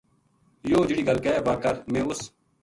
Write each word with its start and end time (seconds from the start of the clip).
یوہ 0.69 0.87
جہڑی 0.87 1.03
گل 1.07 1.19
کہہ 1.23 1.43
واہ 1.45 1.57
کر 1.63 1.75
میں 1.91 2.03
اس 2.09 2.19